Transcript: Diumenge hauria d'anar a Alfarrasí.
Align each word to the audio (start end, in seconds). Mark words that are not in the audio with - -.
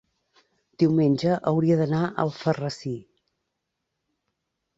Diumenge 0.83 1.35
hauria 1.51 1.77
d'anar 1.81 1.99
a 2.07 2.09
Alfarrasí. 2.25 2.95